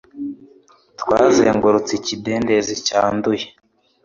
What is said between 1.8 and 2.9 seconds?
iki kidendezi